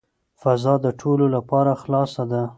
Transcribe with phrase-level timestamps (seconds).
[0.41, 2.43] فضا د ټولو لپاره خلاصه ده.